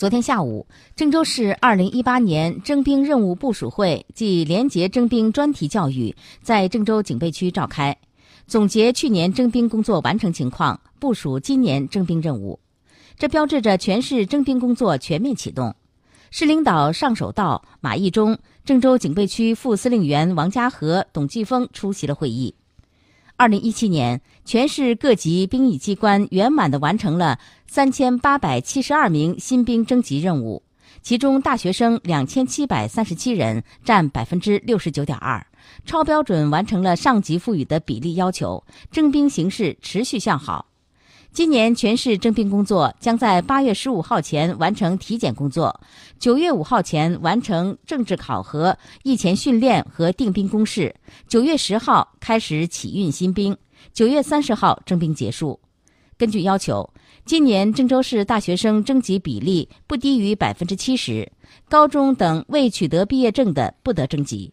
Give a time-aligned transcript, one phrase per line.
[0.00, 7.94] 昨天下午，郑州市二零一八年征兵任务部署会暨廉洁征兵专题教育在郑州警备区召开，
[8.46, 12.58] 总结去年征兵工作完成情况，部署今年征兵任务。
[13.18, 15.76] 这标志着全市征兵工作全面启动。
[16.30, 22.54] 市领导尚守道、马义忠、郑州警备区副司令员王家和、董继峰出席了会议。
[23.40, 30.62] 二零一七年，全市各级兵役机关圆满地完成了三千八百七十二名新兵征集任务，
[31.00, 35.46] 其中大学生两千七百三十七人，占百分之六十九点二，
[35.86, 40.69] 超标准完成了上级赋予的比例要求，征兵形势持续向好。
[41.32, 45.80] 今年全市征兵工作将在八月十五号前完成体检工作，
[46.18, 50.92] 九月五号前完成政治考核、役前训练和定兵公示，
[51.28, 53.56] 九月十号开始起运新兵，
[53.92, 55.60] 九月三十号征兵结束。
[56.18, 56.92] 根据要求，
[57.24, 61.30] 今年郑州市大学生征集比例不低于百分之七十，
[61.68, 64.52] 高中等未取得毕业证的不得征集。